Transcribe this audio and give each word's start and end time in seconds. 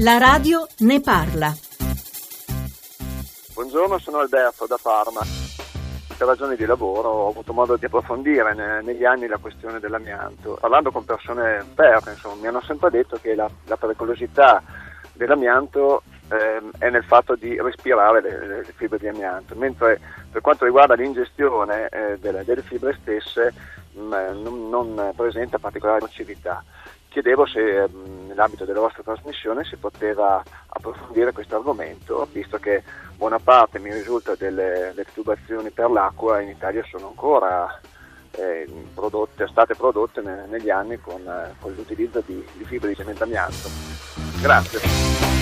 La 0.00 0.18
radio 0.18 0.66
ne 0.78 1.00
parla. 1.00 1.54
Buongiorno, 3.52 3.98
sono 3.98 4.18
Alberto 4.18 4.66
da 4.66 4.78
Parma. 4.80 5.20
Per 6.16 6.26
ragioni 6.26 6.56
di 6.56 6.64
lavoro 6.64 7.08
ho 7.10 7.28
avuto 7.28 7.52
modo 7.52 7.76
di 7.76 7.84
approfondire 7.84 8.54
negli 8.82 9.04
anni 9.04 9.26
la 9.26 9.36
questione 9.36 9.78
dell'amianto. 9.78 10.56
Parlando 10.60 10.90
con 10.90 11.04
persone 11.04 11.58
esperte, 11.58 12.10
insomma, 12.10 12.36
mi 12.36 12.46
hanno 12.46 12.62
sempre 12.62 12.90
detto 12.90 13.18
che 13.20 13.34
la, 13.34 13.50
la 13.64 13.76
pericolosità 13.76 14.62
dell'amianto 15.12 16.02
eh, 16.30 16.62
è 16.78 16.90
nel 16.90 17.04
fatto 17.04 17.34
di 17.34 17.60
respirare 17.60 18.20
le, 18.20 18.46
le, 18.46 18.72
fibre 18.74 18.98
di 18.98 19.08
amianto, 19.08 19.54
mentre 19.54 20.00
per 20.30 20.40
quanto 20.40 20.64
riguarda 20.64 20.94
l'ingestione 20.94 21.88
eh, 21.88 22.18
delle, 22.18 22.44
delle, 22.44 22.62
fibre 22.62 22.96
stesse 23.00 23.52
mm, 23.98 24.12
non, 24.42 24.68
non, 24.68 25.12
presenta 25.14 25.58
particolare 25.58 26.00
nocività. 26.00 26.62
Chiedevo 27.16 27.46
se 27.46 27.88
nell'ambito 28.26 28.66
della 28.66 28.80
vostra 28.80 29.02
trasmissione 29.02 29.64
si 29.64 29.76
poteva 29.76 30.42
approfondire 30.66 31.32
questo 31.32 31.56
argomento, 31.56 32.28
visto 32.30 32.58
che 32.58 32.82
buona 33.16 33.38
parte, 33.38 33.78
mi 33.78 33.90
risulta, 33.90 34.34
delle, 34.34 34.92
delle 34.94 35.06
tubazioni 35.14 35.70
per 35.70 35.88
l'acqua 35.88 36.42
in 36.42 36.50
Italia 36.50 36.84
sono 36.90 37.06
ancora 37.06 37.80
eh, 38.32 38.68
prodotte, 38.92 39.48
state 39.48 39.74
prodotte 39.74 40.20
ne, 40.20 40.44
negli 40.46 40.68
anni 40.68 40.98
con, 40.98 41.26
eh, 41.26 41.54
con 41.58 41.72
l'utilizzo 41.72 42.22
di, 42.26 42.46
di 42.52 42.64
fibre 42.64 42.90
di 42.90 42.96
cemento 42.96 43.24
amianto. 43.24 43.70
Grazie. 44.42 45.35